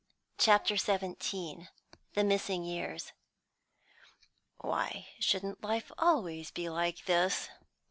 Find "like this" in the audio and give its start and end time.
6.57-7.49